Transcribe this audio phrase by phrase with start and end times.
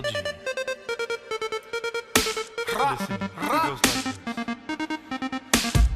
[0.00, 0.26] LG.
[2.78, 3.80] Listen, like.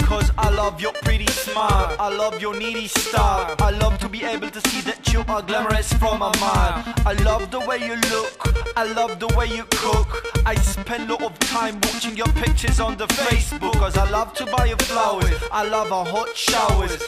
[0.00, 3.56] Cause I love your pretty smile, I love your needy style.
[3.58, 6.84] I love to be able to see that you are glamorous from a mile.
[7.06, 10.22] I love the way you look, I love the way you cook.
[10.46, 13.72] I spend a lot of time watching your pictures on the Facebook.
[13.74, 17.02] Cause I love to buy you flowers, I love our hot showers.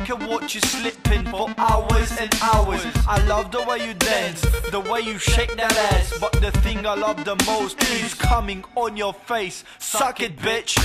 [0.00, 2.80] I can watch you slipping for hours and hours.
[3.06, 6.18] I love the way you dance, the way you shake that ass.
[6.18, 9.62] But the thing I love the most is coming on your face.
[9.78, 10.78] Suck it, bitch.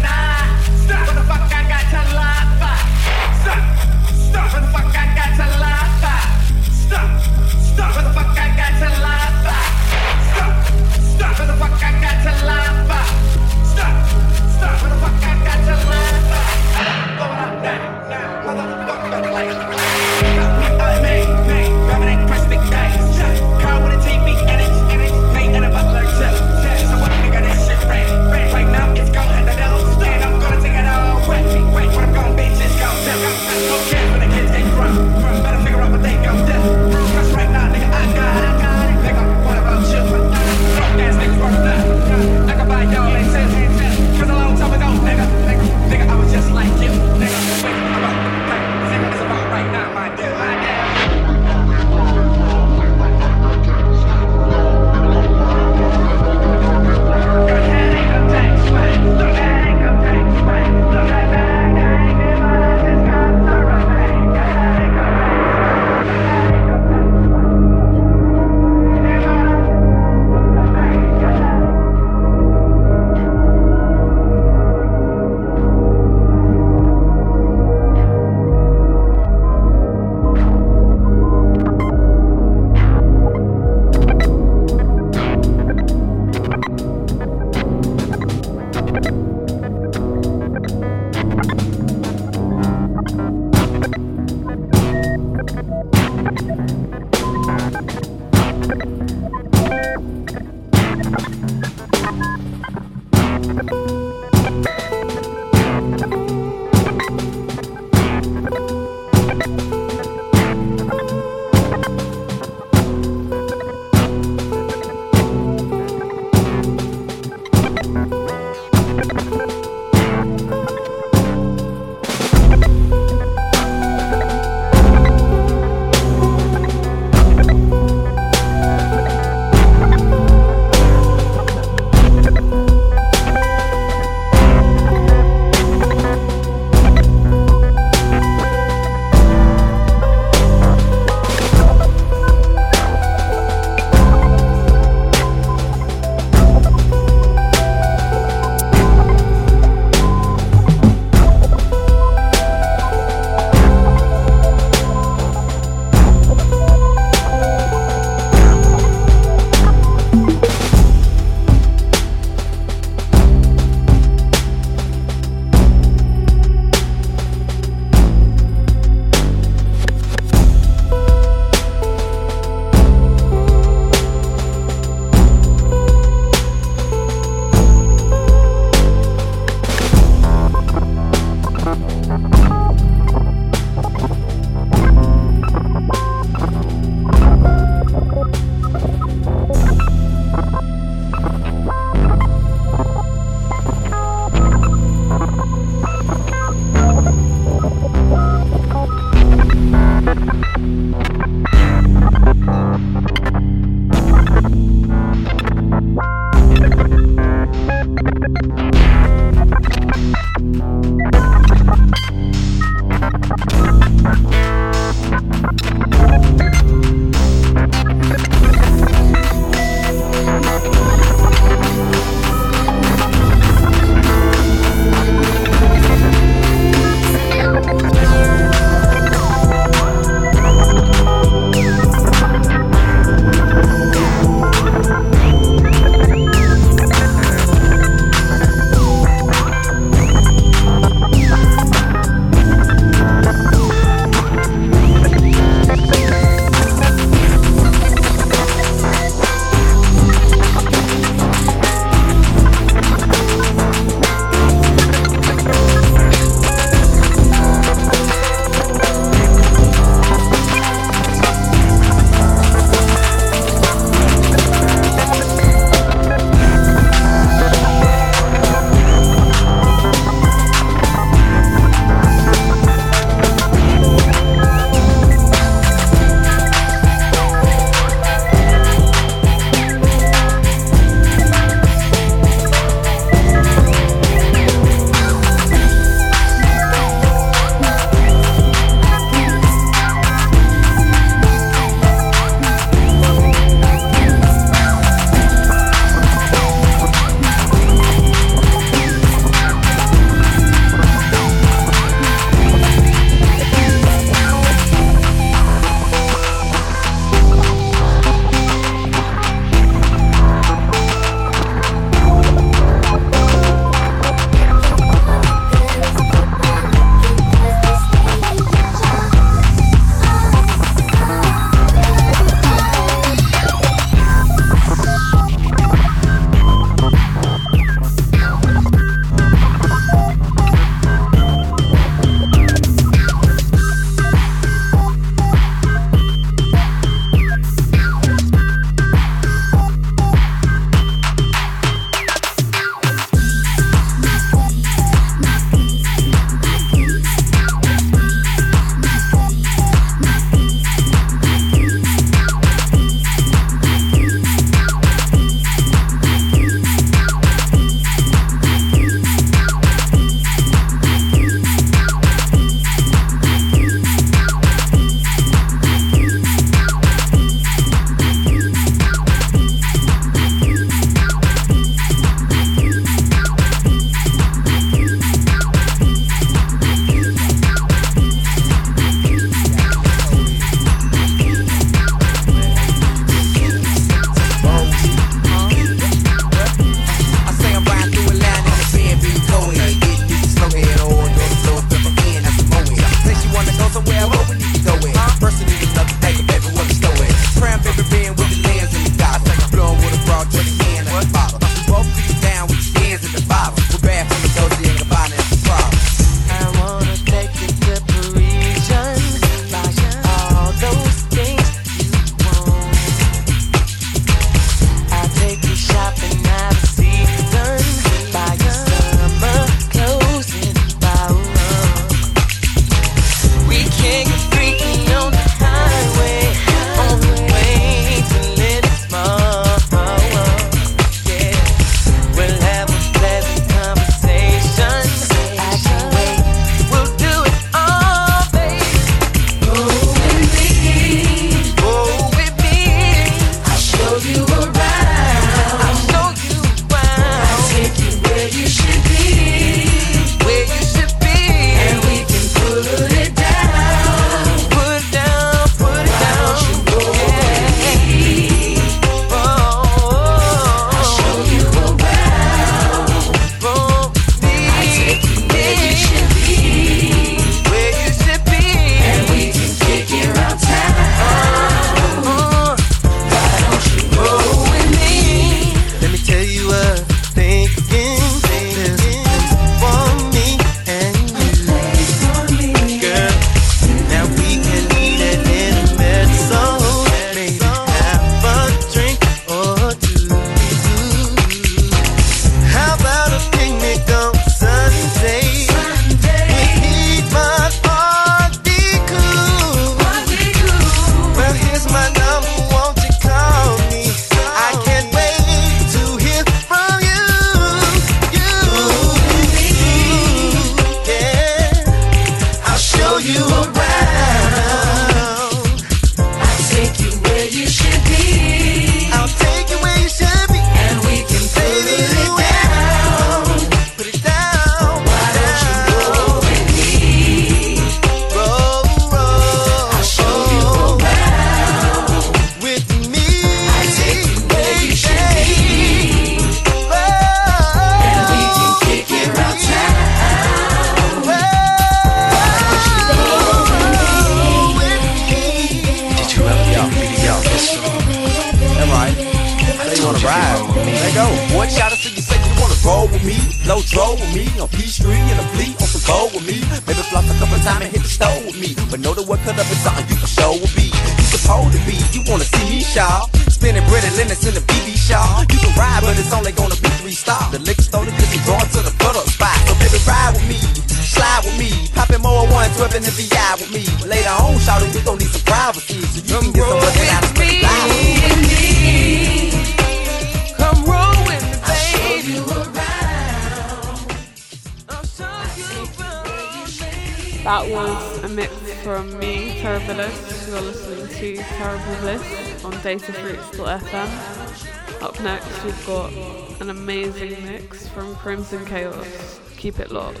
[592.66, 594.82] datafruits.fm.
[594.82, 595.92] Up next, we've got
[596.40, 599.20] an amazing mix from Crimson Chaos.
[599.36, 600.00] Keep it locked.